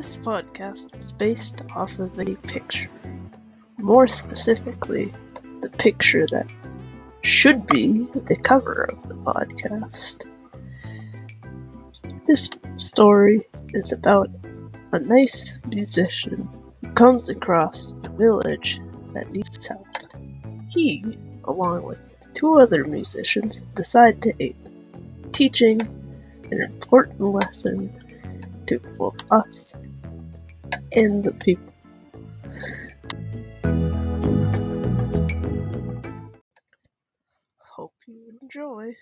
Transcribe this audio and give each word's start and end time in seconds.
This 0.00 0.16
podcast 0.16 0.96
is 0.96 1.12
based 1.12 1.66
off 1.76 1.98
of 1.98 2.18
a 2.18 2.34
picture. 2.34 2.88
More 3.76 4.06
specifically, 4.06 5.12
the 5.60 5.68
picture 5.68 6.24
that 6.24 6.46
should 7.20 7.66
be 7.66 8.06
the 8.14 8.40
cover 8.42 8.84
of 8.84 9.06
the 9.06 9.12
podcast. 9.12 10.30
This 12.24 12.48
story 12.76 13.46
is 13.74 13.92
about 13.92 14.30
a 14.90 15.00
nice 15.00 15.60
musician 15.66 16.48
who 16.80 16.92
comes 16.92 17.28
across 17.28 17.92
a 18.02 18.08
village 18.08 18.78
that 19.12 19.28
needs 19.28 19.68
help. 19.68 19.84
He, 20.70 21.04
along 21.44 21.84
with 21.84 22.14
two 22.32 22.58
other 22.58 22.86
musicians, 22.86 23.60
decide 23.74 24.22
to 24.22 24.32
aid, 24.42 24.56
teaching 25.32 25.82
an 26.50 26.62
important 26.62 27.20
lesson 27.20 27.92
to 28.64 28.78
both 28.96 29.30
us 29.30 29.74
and 30.94 31.22
the 31.24 31.32
people. 31.34 31.74
Hope 37.58 37.94
you 38.06 38.38
enjoy. 38.42 38.92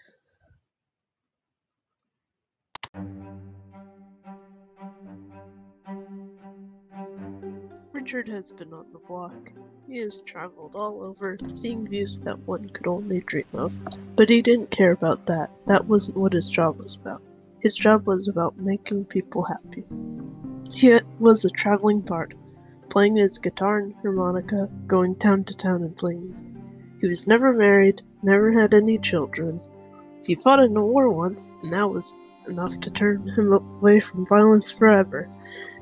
Richard 7.92 8.28
has 8.28 8.52
been 8.52 8.73
on 8.73 8.86
the 8.92 8.98
block. 9.00 9.52
He 9.89 9.98
has 9.98 10.20
traveled 10.20 10.77
all 10.77 11.02
over, 11.06 11.39
seeing 11.52 11.86
views 11.86 12.19
that 12.25 12.47
one 12.47 12.62
could 12.64 12.86
only 12.86 13.20
dream 13.20 13.47
of. 13.55 13.78
But 14.16 14.28
he 14.28 14.42
didn't 14.42 14.70
care 14.70 14.92
about 14.92 15.27
that. 15.27 15.50
That 15.66 15.86
wasn't 15.86 16.19
what 16.19 16.33
his 16.33 16.47
job 16.47 16.78
was 16.78 16.97
about. 16.97 17.22
His 17.61 17.75
job 17.75 18.06
was 18.06 18.28
about 18.28 18.59
making 18.59 19.06
people 19.06 19.42
happy. 19.42 19.84
He 20.79 20.97
was 21.19 21.45
a 21.45 21.51
traveling 21.51 22.03
bard, 22.03 22.37
playing 22.89 23.17
his 23.17 23.39
guitar 23.39 23.79
and 23.79 23.97
harmonica, 23.97 24.71
going 24.87 25.17
town 25.17 25.43
to 25.43 25.57
town 25.57 25.83
and 25.83 25.97
playing. 25.97 26.33
He 27.01 27.09
was 27.09 27.27
never 27.27 27.53
married, 27.53 28.03
never 28.23 28.53
had 28.53 28.73
any 28.73 28.97
children. 28.99 29.61
He 30.25 30.37
fought 30.37 30.61
in 30.61 30.77
a 30.77 30.87
war 30.87 31.11
once, 31.11 31.53
and 31.65 31.73
that 31.73 31.91
was 31.91 32.15
enough 32.47 32.79
to 32.79 32.93
turn 32.93 33.25
him 33.25 33.53
away 33.53 33.99
from 33.99 34.25
violence 34.25 34.71
forever. 34.71 35.29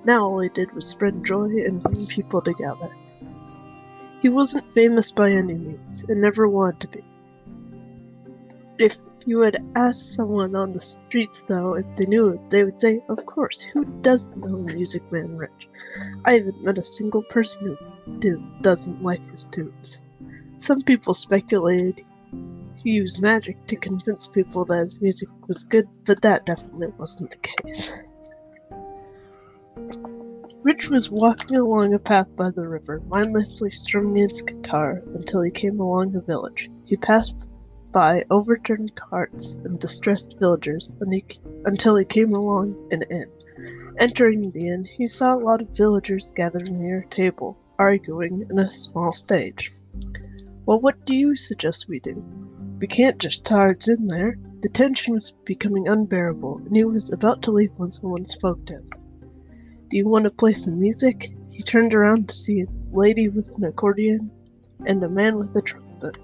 Now 0.07 0.31
all 0.31 0.41
he 0.41 0.49
did 0.49 0.73
was 0.73 0.89
spread 0.89 1.23
joy 1.23 1.51
and 1.67 1.83
bring 1.83 2.07
people 2.07 2.41
together. 2.41 2.89
He 4.23 4.31
wasn't 4.31 4.73
famous 4.73 5.13
by 5.13 5.31
any 5.31 5.53
means, 5.53 6.05
and 6.09 6.23
never 6.23 6.49
wanted 6.49 6.81
to 6.81 6.89
be. 6.89 7.05
If 8.79 9.05
you 9.27 9.39
would 9.39 9.57
ask 9.75 10.15
someone 10.15 10.55
on 10.55 10.73
the 10.73 10.81
streets, 10.81 11.43
though, 11.43 11.75
if 11.75 11.85
they 11.97 12.07
knew 12.07 12.29
it, 12.29 12.51
they 12.51 12.63
would 12.65 12.79
say, 12.79 13.03
Of 13.09 13.27
course, 13.27 13.61
who 13.61 13.85
doesn't 14.01 14.39
know 14.39 14.57
Music 14.57 15.03
Man 15.11 15.37
Rich? 15.37 15.69
I 16.25 16.35
haven't 16.35 16.63
met 16.63 16.79
a 16.79 16.85
single 16.85 17.23
person 17.25 17.77
who 18.07 18.43
doesn't 18.63 19.03
like 19.03 19.29
his 19.29 19.49
tunes. 19.49 20.01
Some 20.59 20.83
people 20.83 21.13
speculated 21.13 22.03
he 22.77 22.91
used 22.93 23.21
magic 23.21 23.67
to 23.67 23.77
convince 23.77 24.27
people 24.27 24.65
that 24.67 24.79
his 24.79 25.01
music 25.01 25.29
was 25.49 25.65
good, 25.65 25.89
but 26.05 26.23
that 26.23 26.47
definitely 26.47 26.93
wasn't 26.99 27.31
the 27.31 27.39
case. 27.39 28.05
Rich 30.63 30.91
was 30.91 31.11
walking 31.11 31.57
along 31.57 31.95
a 31.95 31.99
path 31.99 32.29
by 32.37 32.51
the 32.51 32.69
river, 32.69 33.01
mindlessly 33.09 33.71
strumming 33.71 34.17
his 34.17 34.43
guitar 34.43 35.03
until 35.15 35.43
he 35.43 35.51
came 35.51 35.81
along 35.81 36.15
a 36.15 36.21
village. 36.21 36.71
He 36.85 36.97
passed 36.97 37.49
by 37.97 38.23
overturned 38.29 38.95
carts 38.95 39.55
and 39.65 39.81
distressed 39.81 40.39
villagers 40.39 40.93
until 41.65 41.97
he 41.97 42.05
came 42.05 42.31
along 42.35 42.77
an 42.91 43.01
inn. 43.09 43.25
Entering 43.99 44.51
the 44.51 44.69
inn, 44.69 44.85
he 44.85 45.07
saw 45.07 45.35
a 45.35 45.41
lot 45.41 45.63
of 45.63 45.75
villagers 45.75 46.31
gathered 46.33 46.71
near 46.71 46.99
a 46.99 47.09
table, 47.09 47.57
arguing 47.79 48.47
in 48.51 48.59
a 48.59 48.71
small 48.71 49.13
stage. 49.13 49.71
Well, 50.67 50.79
what 50.81 51.07
do 51.07 51.17
you 51.17 51.35
suggest 51.37 51.89
we 51.89 51.99
do? 51.99 52.23
We 52.83 52.87
can't 52.87 53.17
just 53.17 53.47
charge 53.47 53.89
in 53.89 54.05
there. 54.05 54.37
The 54.61 54.69
tension 54.69 55.15
was 55.15 55.31
becoming 55.47 55.89
unbearable, 55.89 56.59
and 56.67 56.77
he 56.77 56.85
was 56.85 57.11
about 57.11 57.41
to 57.45 57.51
leave 57.51 57.73
when 57.79 57.91
someone 57.91 58.27
spoke 58.27 58.67
to 58.67 58.75
him. 58.75 58.91
Do 59.89 59.97
you 59.97 60.07
want 60.07 60.25
to 60.25 60.31
play 60.31 60.53
some 60.53 60.79
music? 60.79 61.31
He 61.49 61.63
turned 61.63 61.95
around 61.95 62.29
to 62.29 62.35
see 62.35 62.61
a 62.61 62.67
lady 62.91 63.31
with 63.31 63.49
an 63.57 63.65
accordion 63.65 64.31
and 64.85 65.03
a 65.03 65.09
man 65.09 65.39
with 65.39 65.57
a 65.57 65.63
trumpet. 65.63 66.19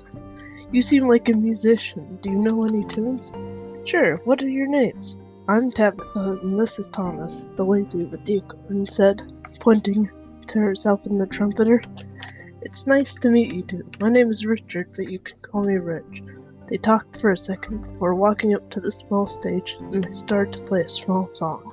You 0.73 0.81
seem 0.81 1.07
like 1.07 1.29
a 1.29 1.35
musician. 1.35 2.19
Do 2.23 2.31
you 2.31 2.43
know 2.43 2.65
any 2.65 2.83
tunes? 2.85 3.31
Sure, 3.85 4.17
what 4.25 4.43
are 4.43 4.49
your 4.49 4.67
names? 4.67 5.19
I'm 5.47 5.71
Tabitha, 5.71 6.39
and 6.43 6.59
this 6.59 6.79
is 6.79 6.87
Thomas, 6.87 7.47
the 7.57 7.65
lady 7.65 8.07
the 8.07 8.17
Duke. 8.17 8.57
And 8.71 8.89
said, 8.89 9.21
pointing 9.61 10.09
to 10.47 10.59
herself 10.59 11.05
and 11.05 11.21
the 11.21 11.27
trumpeter. 11.27 11.83
It's 12.63 12.87
nice 12.87 13.17
to 13.17 13.29
meet 13.29 13.53
you 13.53 13.63
two. 13.65 13.85
My 14.01 14.09
name 14.09 14.31
is 14.31 14.47
Richard, 14.47 14.89
but 14.97 15.13
you 15.13 15.19
can 15.19 15.37
call 15.41 15.63
me 15.63 15.75
Rich. 15.75 16.23
They 16.69 16.79
talked 16.79 17.21
for 17.21 17.33
a 17.33 17.37
second 17.37 17.83
before 17.83 18.15
walking 18.15 18.55
up 18.55 18.71
to 18.71 18.81
the 18.81 18.93
small 18.93 19.27
stage, 19.27 19.77
and 19.79 20.03
they 20.03 20.13
started 20.13 20.55
to 20.55 20.63
play 20.63 20.81
a 20.81 20.89
small 20.89 21.29
song. 21.33 21.71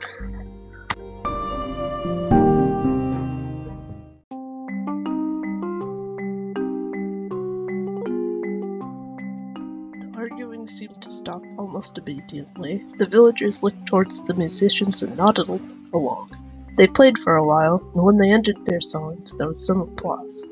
Seemed 10.79 11.01
to 11.01 11.09
stop 11.09 11.43
almost 11.57 11.97
immediately. 11.97 12.77
The 12.95 13.05
villagers 13.05 13.63
looked 13.63 13.85
towards 13.85 14.23
the 14.23 14.33
musicians 14.33 15.03
and 15.03 15.17
nodded 15.17 15.49
along. 15.93 16.31
They 16.77 16.87
played 16.87 17.17
for 17.17 17.35
a 17.35 17.45
while, 17.45 17.81
and 17.93 18.05
when 18.05 18.15
they 18.15 18.31
ended 18.31 18.65
their 18.65 18.79
songs, 18.79 19.33
there 19.33 19.49
was 19.49 19.67
some 19.67 19.81
applause. 19.81 20.45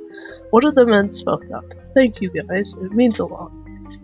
One 0.49 0.65
of 0.65 0.75
the 0.75 0.85
men 0.85 1.13
spoke 1.13 1.49
up. 1.55 1.63
Thank 1.93 2.19
you 2.19 2.29
guys, 2.29 2.75
it 2.75 2.91
means 2.91 3.21
a 3.21 3.25
lot. 3.25 3.53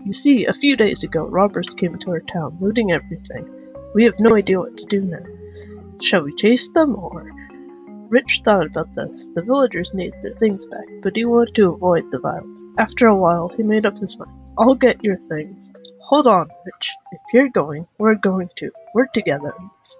You 0.05 0.13
see, 0.13 0.45
a 0.45 0.53
few 0.53 0.77
days 0.77 1.03
ago, 1.03 1.27
robbers 1.27 1.73
came 1.73 1.97
to 1.97 2.11
our 2.11 2.21
town, 2.21 2.55
looting 2.61 2.93
everything. 2.93 3.73
We 3.93 4.05
have 4.05 4.21
no 4.21 4.33
idea 4.33 4.61
what 4.61 4.77
to 4.77 4.85
do 4.85 5.01
now. 5.01 5.25
Shall 5.99 6.23
we 6.23 6.31
chase 6.31 6.71
them, 6.71 6.95
or? 6.95 7.33
Rich 8.07 8.43
thought 8.45 8.67
about 8.67 8.93
this. 8.93 9.27
The 9.35 9.41
villagers 9.41 9.93
needed 9.93 10.21
their 10.21 10.35
things 10.35 10.67
back, 10.67 10.87
but 11.01 11.17
he 11.17 11.25
wanted 11.25 11.55
to 11.55 11.73
avoid 11.73 12.11
the 12.11 12.19
violence. 12.19 12.63
After 12.77 13.07
a 13.07 13.15
while, 13.17 13.49
he 13.49 13.63
made 13.63 13.85
up 13.85 13.97
his 13.97 14.17
mind. 14.17 14.31
I'll 14.57 14.75
get 14.75 15.03
your 15.03 15.17
things. 15.17 15.73
Hold 16.13 16.27
on, 16.27 16.45
Rich. 16.63 16.91
If 17.11 17.21
you're 17.33 17.49
going, 17.49 17.87
we're 17.97 18.13
going 18.13 18.47
too. 18.55 18.69
We're 18.93 19.07
together 19.07 19.51
in 19.57 19.71
this. 19.79 19.97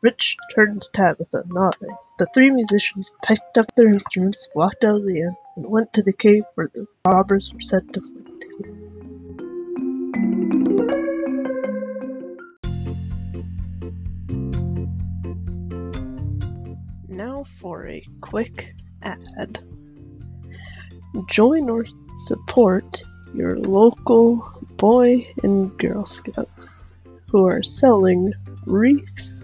Rich 0.00 0.38
turned 0.54 0.80
to 0.80 0.90
Tabitha, 0.90 1.44
nodding. 1.46 1.94
The 2.18 2.24
three 2.24 2.48
musicians 2.48 3.12
picked 3.22 3.58
up 3.58 3.66
their 3.76 3.88
instruments, 3.88 4.48
walked 4.54 4.82
out 4.82 4.96
of 4.96 5.02
the 5.02 5.18
inn, 5.18 5.34
and 5.56 5.70
went 5.70 5.92
to 5.92 6.02
the 6.02 6.14
cave 6.14 6.44
where 6.54 6.70
the 6.74 6.86
robbers 7.06 7.52
were 7.52 7.60
said 7.60 7.82
to 7.92 8.00
flee. 8.00 8.24
Now 17.08 17.44
for 17.44 17.86
a 17.86 18.02
quick 18.22 18.74
ad. 19.02 19.58
Join 21.28 21.68
or 21.68 21.84
support 22.14 23.02
your 23.34 23.56
local 23.56 24.42
Boy 24.76 25.26
and 25.42 25.76
Girl 25.78 26.04
Scouts 26.04 26.74
who 27.28 27.46
are 27.46 27.62
selling 27.62 28.32
wreaths, 28.66 29.42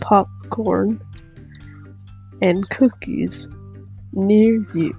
popcorn, 0.00 1.00
and 2.42 2.68
cookies 2.68 3.48
near 4.12 4.64
you. 4.74 4.98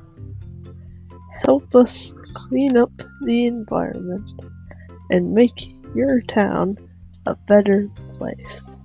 Help 1.44 1.76
us 1.76 2.16
clean 2.34 2.78
up 2.78 2.92
the 3.22 3.46
environment 3.46 4.42
and 5.10 5.34
make 5.34 5.74
your 5.94 6.22
town 6.22 6.78
a 7.26 7.36
better 7.36 7.90
place. 8.18 8.78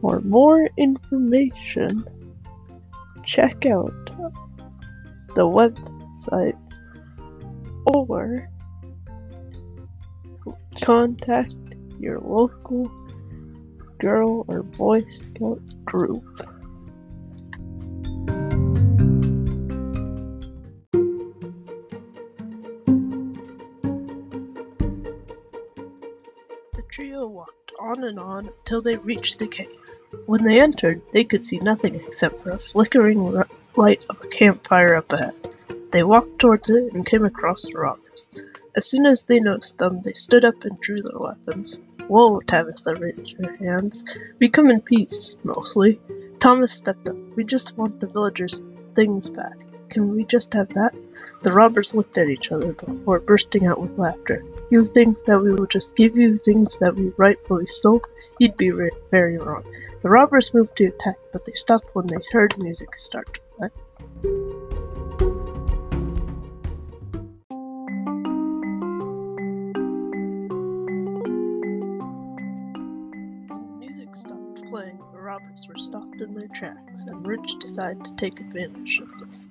For 0.00 0.20
more 0.20 0.68
information, 0.76 2.04
check 3.24 3.66
out 3.66 4.10
the 5.34 5.46
websites 6.16 6.80
or 7.86 8.48
contact 10.80 11.58
your 11.98 12.18
local 12.18 12.90
Girl 13.98 14.44
or 14.48 14.62
Boy 14.62 15.04
Scout 15.06 15.62
group. 15.84 16.24
The 26.74 26.82
trio 26.90 27.26
walked 27.26 27.72
on 27.80 28.04
and 28.04 28.18
on 28.18 28.48
until 28.48 28.82
they 28.82 28.96
reached 28.96 29.38
the 29.38 29.46
cave. 29.46 29.68
When 30.26 30.44
they 30.44 30.60
entered, 30.60 31.00
they 31.12 31.24
could 31.24 31.42
see 31.42 31.58
nothing 31.58 31.94
except 31.94 32.42
for 32.42 32.50
a 32.50 32.58
flickering 32.58 33.42
light 33.76 34.04
of 34.10 34.20
a 34.20 34.26
campfire 34.26 34.94
up 34.96 35.12
ahead. 35.12 35.34
They 35.96 36.04
walked 36.04 36.38
towards 36.38 36.68
it 36.68 36.92
and 36.92 37.06
came 37.06 37.24
across 37.24 37.62
the 37.62 37.78
robbers. 37.78 38.28
As 38.76 38.84
soon 38.84 39.06
as 39.06 39.24
they 39.24 39.40
noticed 39.40 39.78
them, 39.78 39.96
they 39.96 40.12
stood 40.12 40.44
up 40.44 40.62
and 40.64 40.78
drew 40.78 40.98
their 40.98 41.18
weapons. 41.18 41.80
Whoa, 42.06 42.40
Tabitha 42.40 42.96
raised 42.96 43.34
her 43.38 43.56
hands. 43.56 44.04
We 44.38 44.50
come 44.50 44.68
in 44.68 44.82
peace, 44.82 45.36
mostly. 45.42 45.98
Thomas 46.38 46.74
stepped 46.74 47.08
up. 47.08 47.16
We 47.34 47.44
just 47.44 47.78
want 47.78 47.98
the 47.98 48.08
villagers' 48.08 48.60
things 48.94 49.30
back. 49.30 49.54
Can 49.88 50.14
we 50.14 50.24
just 50.24 50.52
have 50.52 50.68
that? 50.74 50.94
The 51.42 51.52
robbers 51.52 51.94
looked 51.94 52.18
at 52.18 52.28
each 52.28 52.52
other 52.52 52.74
before 52.74 53.20
bursting 53.20 53.66
out 53.66 53.80
with 53.80 53.96
laughter. 53.96 54.44
You 54.68 54.84
think 54.84 55.24
that 55.24 55.40
we 55.40 55.54
will 55.54 55.66
just 55.66 55.96
give 55.96 56.18
you 56.18 56.36
things 56.36 56.78
that 56.80 56.94
we 56.94 57.10
rightfully 57.16 57.64
stole? 57.64 58.02
You'd 58.38 58.58
be 58.58 58.70
very 59.10 59.38
wrong. 59.38 59.62
The 60.02 60.10
robbers 60.10 60.52
moved 60.52 60.76
to 60.76 60.88
attack, 60.88 61.16
but 61.32 61.46
they 61.46 61.54
stopped 61.54 61.94
when 61.94 62.06
they 62.06 62.22
heard 62.32 62.58
music 62.58 62.94
start 62.96 63.32
to 63.32 63.40
play. 63.56 63.68
Playing, 74.68 74.98
the 75.12 75.20
robbers 75.20 75.68
were 75.68 75.76
stopped 75.76 76.20
in 76.20 76.34
their 76.34 76.48
tracks, 76.48 77.04
and 77.04 77.26
Rich 77.26 77.58
decided 77.60 78.04
to 78.04 78.16
take 78.16 78.40
advantage 78.40 79.00
of 79.00 79.12
this. 79.20 79.48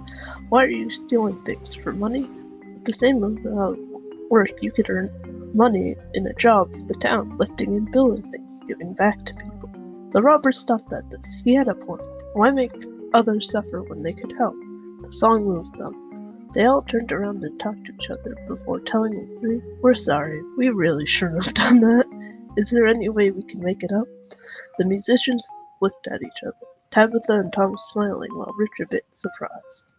Why 0.50 0.64
are 0.64 0.70
you 0.70 0.90
stealing 0.90 1.42
things? 1.44 1.74
For 1.74 1.92
money? 1.92 2.22
With 2.22 2.86
the 2.86 2.94
same 2.94 3.24
amount 3.24 3.80
of 3.80 3.86
work, 4.30 4.52
you 4.62 4.72
could 4.72 4.90
earn 4.90 5.10
money 5.54 5.96
in 6.14 6.28
a 6.28 6.34
job 6.34 6.74
for 6.74 6.88
the 6.88 6.96
town, 6.96 7.36
lifting 7.38 7.76
and 7.76 7.92
building 7.92 8.30
things, 8.30 8.62
giving 8.68 8.94
back 8.94 9.20
to 9.20 9.34
people. 9.36 9.70
The 10.12 10.22
robbers 10.22 10.60
stopped 10.60 10.92
at 10.94 11.10
this. 11.10 11.42
He 11.44 11.56
had 11.56 11.68
a 11.68 11.76
point. 11.76 12.02
Why 12.34 12.52
make 12.52 12.72
others 13.14 13.52
suffer 13.52 13.82
when 13.82 14.04
they 14.04 14.14
could 14.14 14.34
help? 14.38 14.56
The 15.02 15.12
song 15.12 15.46
moved 15.46 15.78
them. 15.78 16.48
They 16.54 16.66
all 16.66 16.82
turned 16.82 17.12
around 17.12 17.44
and 17.44 17.60
talked 17.60 17.86
to 17.86 17.94
each 17.94 18.10
other 18.10 18.36
before 18.48 18.80
telling 18.80 19.16
the 19.16 19.26
three, 19.40 19.62
We're 19.82 19.94
sorry, 19.94 20.42
we 20.58 20.70
really 20.70 21.06
shouldn't 21.06 21.44
have 21.44 21.54
done 21.54 21.80
that. 21.82 22.35
Is 22.58 22.70
there 22.70 22.86
any 22.86 23.10
way 23.10 23.32
we 23.32 23.44
can 23.44 23.62
make 23.62 23.84
it 23.84 23.92
up? 23.92 24.08
The 24.78 24.86
musicians 24.86 25.46
looked 25.82 26.08
at 26.08 26.22
each 26.22 26.44
other, 26.44 26.66
Tabitha 26.90 27.34
and 27.34 27.52
Tom 27.52 27.76
smiling 27.76 28.34
while 28.34 28.54
Rich 28.58 28.80
a 28.82 28.86
bit 28.88 29.06
surprised. 29.12 29.94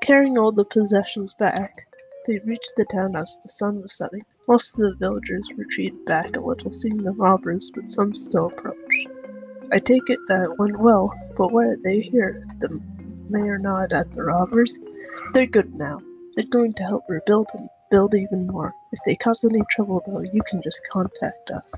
Carrying 0.00 0.38
all 0.38 0.50
the 0.50 0.64
possessions 0.64 1.34
back, 1.34 1.86
they 2.26 2.38
reached 2.40 2.72
the 2.76 2.84
town 2.84 3.14
as 3.14 3.38
the 3.42 3.48
sun 3.48 3.80
was 3.80 3.96
setting. 3.96 4.22
Most 4.48 4.74
of 4.74 4.80
the 4.80 4.96
villagers 4.96 5.48
retreated 5.56 6.04
back 6.04 6.36
a 6.36 6.40
little, 6.40 6.72
seeing 6.72 7.00
the 7.00 7.12
robbers, 7.12 7.70
but 7.72 7.88
some 7.88 8.12
still 8.12 8.46
approached. 8.46 9.08
I 9.72 9.78
take 9.78 10.10
it 10.10 10.18
that 10.26 10.42
it 10.42 10.58
went 10.58 10.80
well, 10.80 11.12
but 11.36 11.52
why 11.52 11.66
are 11.66 11.76
they 11.76 12.00
here? 12.00 12.42
The 12.58 12.80
mayor 13.28 13.56
nodded 13.56 13.92
at 13.92 14.12
the 14.12 14.24
robbers. 14.24 14.80
They're 15.32 15.46
good 15.46 15.76
now. 15.76 16.00
They're 16.34 16.44
going 16.44 16.74
to 16.74 16.82
help 16.82 17.04
rebuild 17.08 17.46
and 17.54 17.68
build 17.90 18.14
even 18.14 18.46
more. 18.46 18.72
If 18.92 19.00
they 19.04 19.16
cause 19.16 19.44
any 19.44 19.62
trouble, 19.70 20.02
though, 20.06 20.20
you 20.20 20.42
can 20.48 20.62
just 20.62 20.80
contact 20.90 21.50
us. 21.50 21.74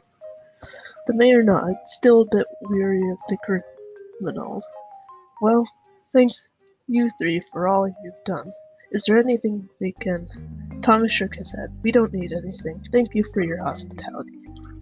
The 1.07 1.15
mayor 1.15 1.43
nodded, 1.43 1.77
still 1.85 2.23
a 2.23 2.37
bit 2.37 2.47
weary 2.71 3.11
of 3.11 3.19
the 3.29 3.37
criminals. 4.19 4.69
Well, 5.41 5.69
thanks 6.13 6.51
you 6.87 7.11
three 7.19 7.41
for 7.41 7.67
all 7.67 7.89
you've 7.89 8.25
done. 8.25 8.51
Is 8.93 9.05
there 9.05 9.19
anything 9.19 9.69
we 9.81 9.93
can? 9.93 10.27
Thomas 10.83 11.11
shook 11.11 11.35
his 11.35 11.53
head. 11.53 11.73
We 11.83 11.91
don't 11.91 12.13
need 12.13 12.33
anything. 12.33 12.79
Thank 12.93 13.15
you 13.15 13.23
for 13.23 13.43
your 13.43 13.63
hospitality. 13.63 14.33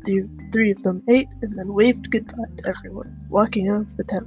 The 0.05 0.29
three 0.53 0.71
of 0.71 0.83
them 0.83 1.03
ate 1.09 1.29
and 1.43 1.57
then 1.57 1.73
waved 1.73 2.11
goodbye 2.11 2.45
to 2.57 2.69
everyone, 2.69 3.17
walking 3.29 3.69
out 3.69 3.83
of 3.83 3.97
the 3.97 4.05
town. 4.05 4.27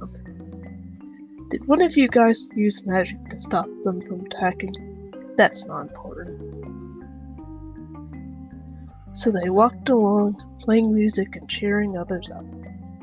Did 1.50 1.66
one 1.68 1.82
of 1.82 1.96
you 1.96 2.08
guys 2.08 2.50
use 2.54 2.86
magic 2.86 3.22
to 3.28 3.38
stop 3.38 3.68
them 3.82 4.00
from 4.00 4.24
attacking? 4.24 5.12
That's 5.36 5.66
not 5.66 5.88
important. 5.88 6.53
So 9.14 9.30
they 9.30 9.48
walked 9.48 9.88
along, 9.88 10.34
playing 10.58 10.94
music 10.94 11.36
and 11.36 11.48
cheering 11.48 11.96
others 11.96 12.30
up. 12.30 12.44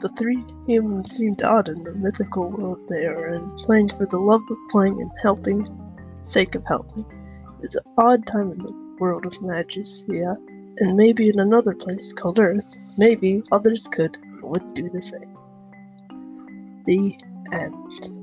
The 0.01 0.09
three 0.09 0.43
humans 0.67 1.11
seemed 1.11 1.41
odd 1.41 1.69
in 1.69 1.77
the 1.83 1.95
mythical 1.99 2.49
world 2.49 2.81
they 2.89 3.05
are 3.05 3.33
in, 3.33 3.55
playing 3.59 3.89
for 3.89 4.05
the 4.05 4.19
love 4.19 4.41
of 4.49 4.57
playing 4.69 4.99
and 4.99 5.11
helping, 5.21 5.65
sake 6.23 6.55
of 6.55 6.65
helping. 6.67 7.05
It's 7.61 7.75
an 7.75 7.83
odd 7.97 8.25
time 8.25 8.51
in 8.51 8.61
the 8.61 8.95
world 8.99 9.25
of 9.25 9.33
Magicia, 9.41 10.35
and 10.77 10.97
maybe 10.97 11.29
in 11.29 11.39
another 11.39 11.73
place 11.73 12.11
called 12.11 12.39
Earth, 12.39 12.75
maybe 12.97 13.41
others 13.51 13.87
could 13.87 14.17
and 14.17 14.41
would 14.43 14.73
do 14.73 14.89
the 14.89 15.01
same. 15.01 15.37
The 16.85 17.17
end. 17.53 18.20